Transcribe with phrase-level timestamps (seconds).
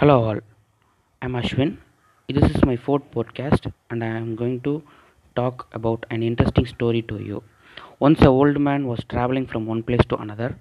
[0.00, 0.40] Hello, all.
[1.22, 1.78] I'm Ashwin.
[2.28, 4.82] This is my fourth podcast, and I am going to
[5.34, 7.42] talk about an interesting story to you.
[7.98, 10.58] Once, a old man was traveling from one place to another.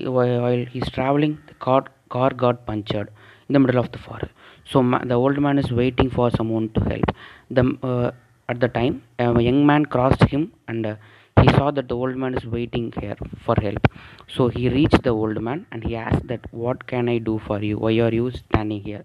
[0.00, 3.10] While he's traveling, the car, car got punctured
[3.48, 4.32] in the middle of the forest.
[4.64, 7.04] So, ma- the old man is waiting for someone to help.
[7.50, 8.12] The, uh,
[8.48, 10.96] at the time, a young man crossed him and uh,
[11.42, 13.86] he saw that the old man is waiting here for help.
[14.28, 17.60] So he reached the old man and he asked that what can I do for
[17.62, 17.78] you?
[17.78, 19.04] Why are you standing here?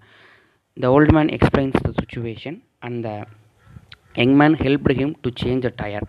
[0.78, 3.26] The old man explains the situation and the
[4.16, 6.02] young man helped him to change the tire.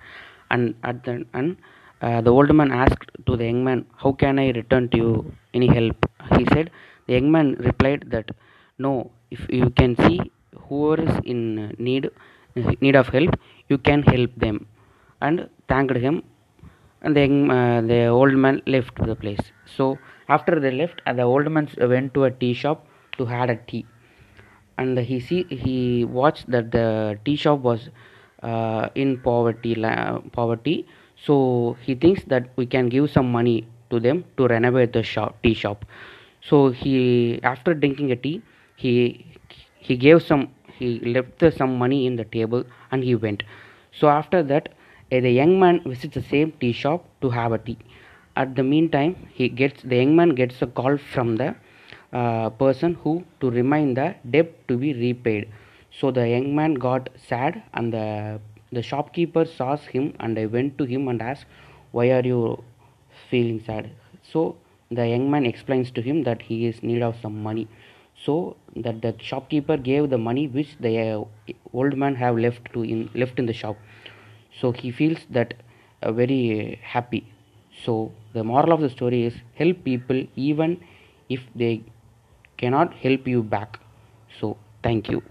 [0.51, 1.57] And at the and
[2.03, 5.33] uh, the old man asked to the young man, How can I return to you
[5.55, 6.07] any help?
[6.37, 6.71] He said,
[7.07, 8.31] The young man replied that
[8.79, 10.19] no, if you can see
[10.69, 12.11] whoever is in need
[12.81, 14.67] need of help, you can help them
[15.21, 16.23] and thanked him
[17.03, 19.41] and then uh, the old man left the place.
[19.65, 19.99] So
[20.29, 22.87] after they left uh, the old man went to a tea shop
[23.19, 23.87] to had a tea.
[24.79, 27.91] And he see he watched that the tea shop was
[28.43, 29.75] uh, in poverty
[30.33, 30.87] poverty.
[31.17, 35.43] So he thinks that we can give some money to them to renovate the shop
[35.43, 35.85] tea shop.
[36.43, 38.43] So he after drinking a tea
[38.77, 39.27] he
[39.79, 40.49] he gave some
[40.79, 43.43] he left some money in the table and he went.
[43.93, 44.71] So after that
[45.11, 47.79] the young man visits the same tea shop to have a tea.
[48.37, 51.55] At the meantime, he gets the young man gets a call from the
[52.13, 55.49] uh, person who to remind the debt to be repaid.
[55.91, 58.41] So the young man got sad, and the
[58.73, 61.47] the shopkeeper saw him, and I went to him and asked,
[61.91, 62.63] "Why are you
[63.31, 63.91] feeling sad?"
[64.33, 64.57] So
[64.91, 67.67] the young man explains to him that he is need of some money.
[68.25, 72.83] So that the shopkeeper gave the money which the uh, old man have left to
[72.85, 73.77] in left in the shop
[74.59, 75.55] so he feels that
[76.03, 77.33] uh, very happy.
[77.85, 80.81] So the moral of the story is help people even
[81.29, 81.83] if they
[82.57, 83.81] cannot help you back.
[84.41, 85.23] So thank you